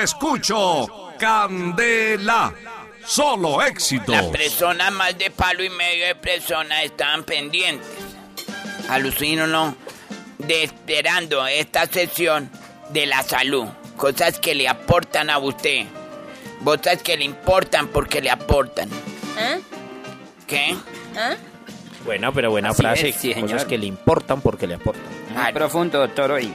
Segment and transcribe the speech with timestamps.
[0.00, 0.86] escucho
[1.18, 2.52] Candela.
[3.04, 4.12] Solo éxito.
[4.12, 7.86] Las personas más de palo y medio de personas estaban pendientes.
[8.88, 9.74] Alucino, ¿no?
[10.38, 12.50] De esperando esta sesión
[12.90, 13.66] de la salud.
[13.96, 15.86] Cosas que le aportan a usted.
[16.64, 18.88] Cosas que le importan porque le aportan.
[19.38, 19.60] ¿Eh?
[20.46, 20.70] ¿Qué?
[20.70, 21.36] ¿Eh?
[22.04, 23.08] Buena, pero buena Así frase.
[23.10, 25.04] es, sí, Cosas que le importan porque le aportan.
[25.26, 25.54] Muy Claro.
[25.54, 26.52] profundo, doctor, hoy.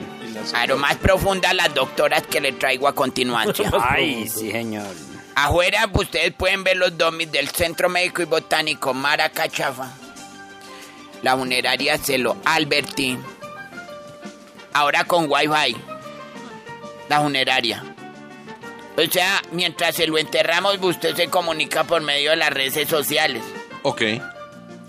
[0.50, 3.72] Claro, más profunda las doctoras que le traigo a continuación.
[3.82, 4.88] Ay, sí, señor.
[5.36, 9.92] Afuera ustedes pueden ver los domis del Centro Médico y Botánico Maracachafa.
[11.22, 13.18] La funeraria Celo Alberti.
[14.73, 15.76] Ahora con Wi-Fi.
[17.09, 17.84] La funeraria.
[18.98, 23.44] O sea, mientras se lo enterramos, usted se comunica por medio de las redes sociales.
[23.84, 24.02] Ok.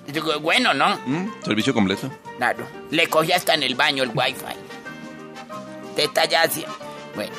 [0.07, 0.97] Digo, Bueno, ¿no?
[1.07, 2.11] Mm, Servicio completo.
[2.37, 2.67] Claro.
[2.91, 4.45] Le coge hasta en el baño el wifi.
[5.97, 6.69] Teta ya hacía.
[7.15, 7.35] Bueno.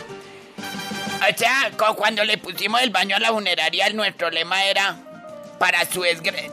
[0.58, 4.98] O sea, cuando le pusimos el baño a la funeraria, nuestro lema era
[5.58, 6.04] para su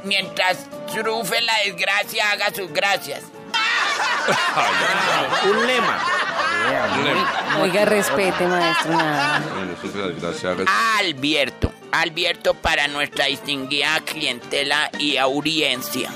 [0.04, 3.24] mientras trufe la desgracia, haga sus gracias.
[5.50, 5.98] Un lema.
[7.60, 8.92] Oiga, respete, maestro.
[8.92, 9.42] nada.
[10.98, 11.72] Alberto.
[11.92, 16.10] Alberto para nuestra distinguida clientela y audiencia.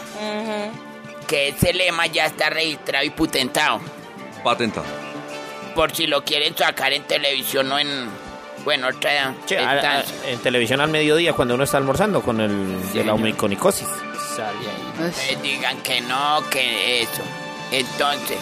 [1.27, 3.81] Que ese lema ya está registrado y patentado.
[4.43, 4.87] Patentado.
[5.79, 8.09] Por si lo quieren sacar en televisión o en.
[8.65, 9.33] Bueno, otra.
[9.47, 10.17] Che, a- a- instancia.
[10.33, 13.87] en televisión al mediodía cuando uno está almorzando con el de la omiconicosis.
[14.35, 15.09] Sale ahí.
[15.09, 17.23] Ustedes digan que no, que eso.
[17.71, 18.39] Entonces,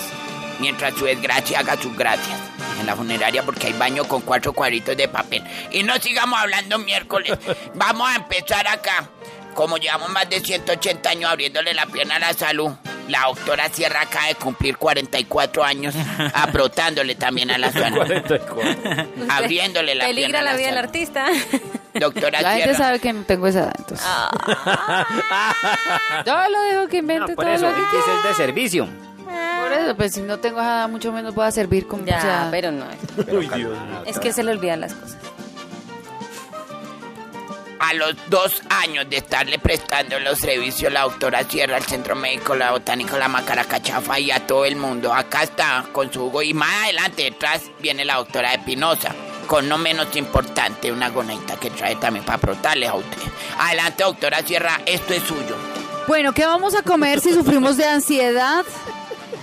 [0.60, 2.38] mientras su desgracia haga sus gracias
[2.80, 5.42] en la funeraria porque hay baño con cuatro cuadritos de papel.
[5.72, 7.36] Y no sigamos hablando miércoles.
[7.74, 9.10] Vamos a empezar acá.
[9.52, 12.72] Como llevamos más de 180 años abriéndole la pierna a la salud,
[13.08, 15.94] la doctora Sierra acaba de cumplir 44 años
[16.34, 18.06] abrotándole también a la salud.
[19.28, 21.26] Abriéndole la Peligra a la vida del artista.
[21.94, 22.78] Doctora La gente Sierra.
[22.78, 24.06] sabe que no tengo esa edad, entonces.
[26.26, 28.04] Yo lo dejo que invente No, por todo eso, lo que quiera.
[28.18, 28.88] es de servicio.
[29.26, 32.18] Por eso, pues si no tengo esa edad, mucho menos voy a servir como Ya,
[32.18, 32.86] o sea, pero no.
[34.04, 35.16] Es que se le olvidan las cosas.
[37.88, 42.56] A los dos años de estarle prestando los servicios la doctora Sierra al Centro Médico,
[42.56, 45.14] la Botánico, la Macaracachafa y a todo el mundo.
[45.14, 49.14] Acá está con su Hugo y más adelante detrás viene la doctora Espinosa.
[49.46, 53.22] Con no menos importante, una gonadita que trae también para frotarles a usted.
[53.56, 55.56] Adelante, doctora Sierra, esto es suyo.
[56.08, 58.64] Bueno, ¿qué vamos a comer si sufrimos de ansiedad?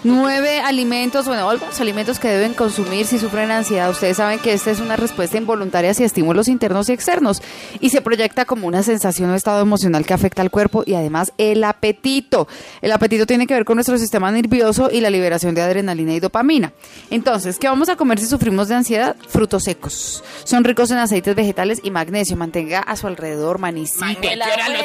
[0.04, 3.90] Nueve alimentos, bueno, algunos alimentos que deben consumir si sufren ansiedad.
[3.90, 7.42] Ustedes saben que esta es una respuesta involuntaria hacia estímulos internos y externos
[7.80, 11.32] y se proyecta como una sensación o estado emocional que afecta al cuerpo y además
[11.38, 12.48] el apetito.
[12.82, 16.20] El apetito tiene que ver con nuestro sistema nervioso y la liberación de adrenalina y
[16.20, 16.74] dopamina.
[17.10, 19.16] Entonces, ¿qué vamos a comer si sufrimos de ansiedad?
[19.30, 20.24] Frutos secos.
[20.44, 22.36] Son ricos en aceites vegetales y magnesio.
[22.36, 24.06] Mantenga a su alrededor manicito,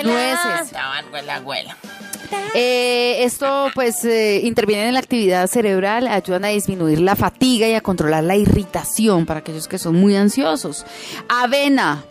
[0.05, 0.61] nueces.
[0.63, 1.77] Estaban con la abuela.
[2.55, 7.75] Eh, esto pues eh, interviene en la actividad cerebral, ayudan a disminuir la fatiga y
[7.75, 10.85] a controlar la irritación para aquellos que son muy ansiosos.
[11.29, 12.05] Avena.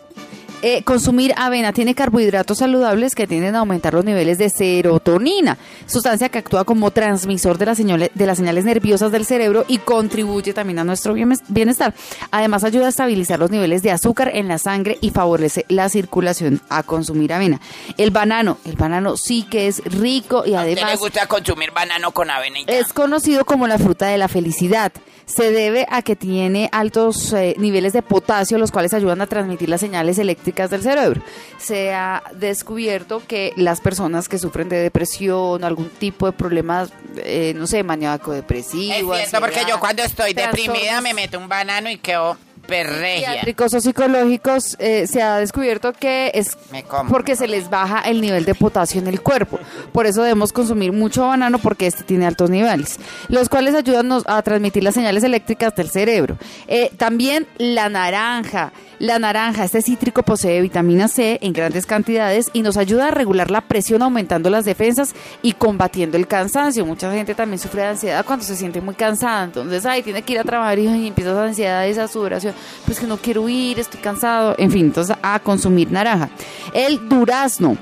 [0.60, 6.30] Eh, consumir avena tiene carbohidratos saludables que tienden a aumentar los niveles de serotonina, sustancia
[6.30, 10.52] que actúa como transmisor de las señales, de las señales nerviosas del cerebro y contribuye
[10.52, 11.94] también a nuestro bien- bienestar.
[12.32, 16.60] Además ayuda a estabilizar los niveles de azúcar en la sangre y favorece la circulación
[16.70, 17.60] a consumir avena.
[17.96, 21.70] El banano, el banano sí que es rico y ¿A usted le además gusta consumir
[21.70, 24.90] banano con avena y es conocido como la fruta de la felicidad.
[25.28, 29.68] Se debe a que tiene altos eh, niveles de potasio, los cuales ayudan a transmitir
[29.68, 31.22] las señales eléctricas del cerebro.
[31.58, 37.52] Se ha descubierto que las personas que sufren de depresión, algún tipo de problemas, eh,
[37.54, 41.90] no sé, maníaco depresivo, Es cierto, porque yo cuando estoy deprimida me meto un banano
[41.90, 43.26] y quedo perregia.
[43.28, 47.10] psiquiátricos o psicológicos, eh, se ha descubierto que es Me como.
[47.10, 49.58] porque se les baja el nivel de potasio en el cuerpo.
[49.90, 54.42] Por eso debemos consumir mucho banano porque este tiene altos niveles, los cuales ayudan a
[54.42, 56.36] transmitir las señales eléctricas del cerebro.
[56.68, 58.72] Eh, también la naranja.
[58.98, 63.48] La naranja, este cítrico posee vitamina C en grandes cantidades y nos ayuda a regular
[63.48, 66.84] la presión aumentando las defensas y combatiendo el cansancio.
[66.84, 69.44] Mucha gente también sufre de ansiedad cuando se siente muy cansada.
[69.44, 72.54] Entonces, ay, tiene que ir a trabajar y, empieza esa ansiedad, esa sudoración.
[72.86, 74.56] Pues que no quiero ir, estoy cansado.
[74.58, 76.28] En fin, entonces a consumir naranja.
[76.72, 77.76] El durazno.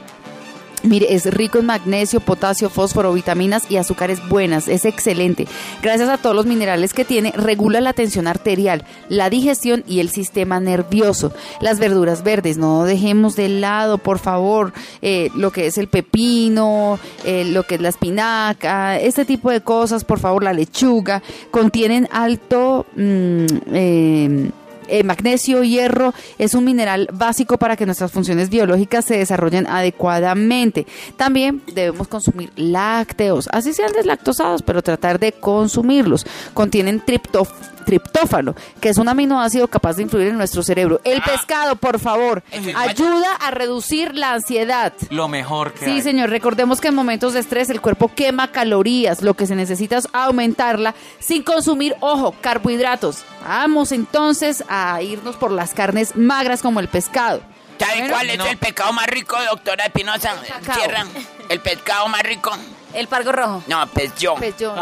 [0.87, 4.69] Mire, es rico en magnesio, potasio, fósforo, vitaminas y azúcares buenas.
[4.69, 5.47] Es excelente.
[5.83, 10.11] Gracias a todos los minerales que tiene, regula la tensión arterial, la digestión y el
[10.11, 11.33] sistema nervioso.
[11.61, 14.73] Las verduras verdes, no dejemos de lado, por favor,
[15.03, 19.63] eh, lo que es el pepino, eh, lo que es la espinaca, este tipo de
[19.63, 22.87] cosas, por favor, la lechuga, contienen alto...
[22.95, 24.51] mm, eh,
[24.89, 30.87] eh, magnesio, hierro, es un mineral básico para que nuestras funciones biológicas se desarrollen adecuadamente.
[31.17, 36.27] También debemos consumir lácteos, así sean deslactosados, pero tratar de consumirlos.
[36.55, 37.51] Contienen triptof
[37.87, 41.01] triptófano, que es un aminoácido capaz de influir en nuestro cerebro.
[41.05, 42.43] El pescado, por favor,
[42.77, 44.93] ayuda a reducir la ansiedad.
[45.09, 46.03] Lo mejor que Sí, hay.
[46.03, 49.97] señor, recordemos que en momentos de estrés el cuerpo quema calorías, lo que se necesita
[49.97, 53.25] es aumentarla sin consumir, ojo, carbohidratos.
[53.47, 57.41] Vamos entonces a irnos por las carnes magras como el pescado.
[57.79, 58.47] ¿Sabe Bueno, cuál es no.
[58.47, 60.35] el pecado más rico, doctora Espinosa?
[60.49, 60.75] cacao.
[60.75, 61.09] Cierran.
[61.49, 62.51] ¿El pescado más rico?
[62.93, 63.63] El pargo rojo.
[63.67, 64.35] No, pues yo.
[64.37, 64.77] Pues Bueno,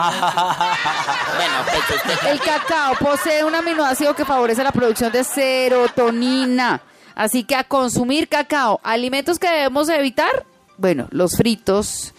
[1.64, 2.24] pues.
[2.30, 6.80] El cacao posee un aminoácido que favorece la producción de serotonina.
[7.14, 10.44] Así que a consumir cacao, alimentos que debemos evitar,
[10.76, 12.12] bueno, los fritos,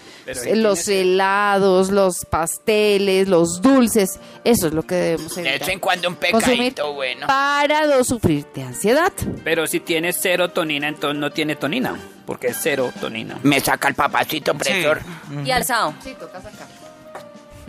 [0.55, 5.59] los helados, los pasteles, los dulces, eso es lo que debemos De evitar.
[5.59, 7.27] vez en cuando un Consumir pecadito bueno.
[7.27, 9.13] para no sufrir de ansiedad.
[9.43, 11.95] Pero si tiene serotonina, entonces no tiene tonina.
[12.25, 13.37] Porque es serotonina.
[13.43, 15.01] Me saca el papacito presor.
[15.45, 15.93] Y alzado.
[16.03, 16.67] Sí, toca sacar.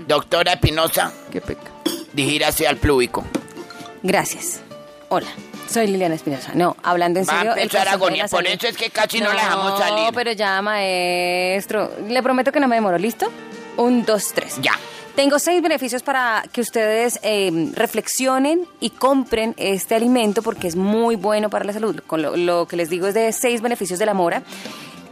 [0.06, 1.70] Doctora Espinosa, Qué peca.
[2.12, 3.24] dirigírase al plúbico.
[4.02, 4.60] Gracias.
[5.08, 5.28] Hola.
[5.68, 6.52] Soy Liliana Espinosa.
[6.54, 7.52] No, hablando en Va a serio.
[7.54, 10.04] el empezar agonía, por eso es que casi no la dejamos salir.
[10.06, 11.90] No, pero ya, maestro.
[12.08, 12.98] Le prometo que no me demoro.
[12.98, 13.26] ¿Listo?
[13.76, 14.56] Un, dos, tres.
[14.62, 14.72] Ya.
[15.16, 21.16] Tengo seis beneficios para que ustedes eh, reflexionen y compren este alimento porque es muy
[21.16, 22.00] bueno para la salud.
[22.06, 24.42] Con lo, lo que les digo es de seis beneficios de la mora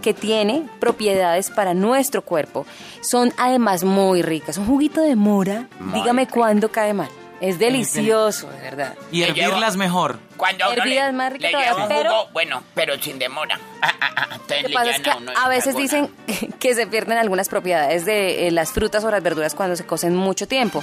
[0.03, 2.67] que tiene propiedades para nuestro cuerpo.
[3.01, 4.59] Son además muy ricas.
[4.59, 7.09] Un juguito de mora, dígame cuándo cae mal.
[7.49, 8.95] Es delicioso, de verdad.
[9.13, 10.19] Y Le hervirlas llevo- mejor.
[10.37, 13.19] Cuando a uno Hervida le, es más rica le todavía, pero- jugo, bueno, pero sin
[13.19, 13.61] demora.
[13.83, 14.27] Ah, ah, ah,
[14.63, 16.11] Lo que pasa es que a veces dicen
[16.59, 20.17] que se pierden algunas propiedades de eh, las frutas o las verduras cuando se cocen
[20.17, 20.83] mucho tiempo.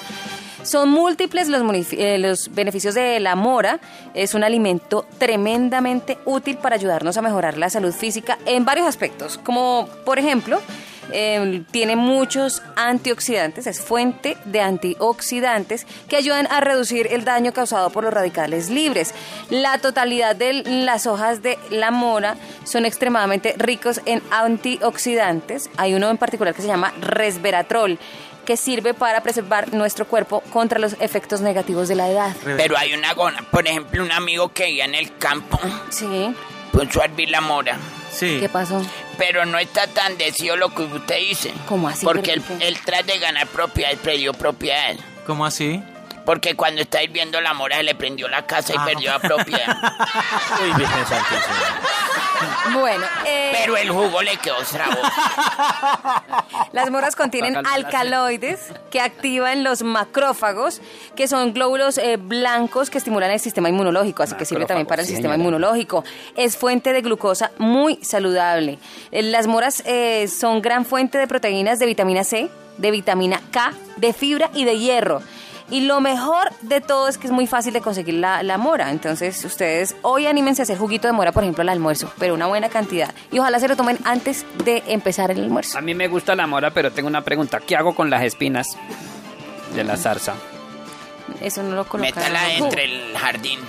[0.63, 1.61] Son múltiples los,
[1.93, 3.79] eh, los beneficios de la mora.
[4.13, 9.37] Es un alimento tremendamente útil para ayudarnos a mejorar la salud física en varios aspectos,
[9.39, 10.61] como por ejemplo...
[11.11, 17.89] eh, tiene muchos antioxidantes, es fuente de antioxidantes que ayudan a reducir el daño causado
[17.89, 19.13] por los radicales libres.
[19.49, 25.69] La totalidad de las hojas de la mora son extremadamente ricos en antioxidantes.
[25.77, 27.99] Hay uno en particular que se llama resveratrol
[28.45, 32.35] que sirve para preservar nuestro cuerpo contra los efectos negativos de la edad.
[32.43, 35.59] Pero hay una gona, por ejemplo, un amigo que iba en el campo
[35.89, 36.33] Sí,
[36.71, 37.77] puso a hervir la mora.
[38.11, 38.37] Sí.
[38.39, 38.85] ¿qué pasó?
[39.17, 41.53] Pero no está tan decido lo que usted dice.
[41.67, 42.05] ¿Cómo así?
[42.05, 44.99] Porque él, él tras de ganar propiedades perdió propiedades.
[45.25, 45.81] ¿Cómo así?
[46.25, 48.85] Porque cuando está hirviendo la mora se le prendió la casa y Ah.
[48.85, 49.77] perdió la propiedad.
[50.61, 51.55] Uy, Virgen Santísima.
[52.73, 54.95] Bueno, eh, Pero el jugo le quedó trabo.
[56.71, 58.59] Las moras contienen alcaloides
[58.89, 60.81] que activan los macrófagos,
[61.15, 65.01] que son glóbulos eh, blancos que estimulan el sistema inmunológico, así que sirve también para
[65.01, 65.49] el sí, sistema señora.
[65.49, 66.03] inmunológico.
[66.35, 68.79] Es fuente de glucosa muy saludable.
[69.11, 73.73] Eh, Las moras eh, son gran fuente de proteínas de vitamina C, de vitamina K,
[73.97, 75.21] de fibra y de hierro.
[75.71, 78.91] Y lo mejor de todo es que es muy fácil de conseguir la, la mora.
[78.91, 82.45] Entonces, ustedes hoy anímense a hacer juguito de mora, por ejemplo, al almuerzo, pero una
[82.47, 83.13] buena cantidad.
[83.31, 85.77] Y ojalá se lo tomen antes de empezar el almuerzo.
[85.77, 87.59] A mí me gusta la mora, pero tengo una pregunta.
[87.59, 88.67] ¿Qué hago con las espinas
[89.73, 90.33] de la zarza?
[91.39, 92.15] Eso no lo colocan.
[92.15, 93.59] Métala entre el jardín.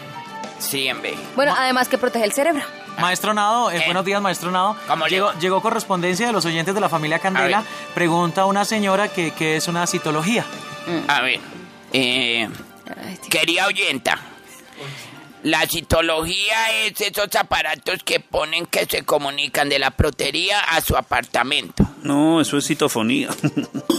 [0.58, 1.14] Sí, en vez.
[1.36, 2.62] Bueno, además que protege el cerebro.
[3.00, 4.76] Maestro Nado, eh, buenos días, maestro Nado.
[4.86, 7.58] ¿Cómo le llegó, llegó correspondencia de los oyentes de la familia Candela.
[7.58, 7.94] A.
[7.94, 10.44] Pregunta una señora que, que es una citología.
[11.08, 11.40] A ver.
[11.92, 12.48] Eh,
[13.30, 14.18] querida oyenta.
[15.42, 20.96] La citología es esos aparatos que ponen que se comunican de la protería a su
[20.96, 21.84] apartamento.
[22.02, 23.28] No, eso es citofonía.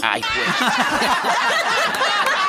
[0.02, 0.70] Ay, pues.